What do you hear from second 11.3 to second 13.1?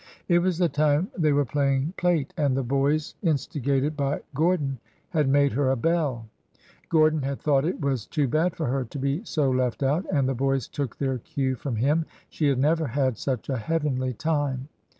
from him. She had never